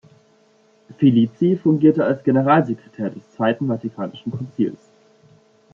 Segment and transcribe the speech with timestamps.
[0.97, 4.79] Felici fungierte als Generalsekretär des Zweiten Vatikanischen Konzils.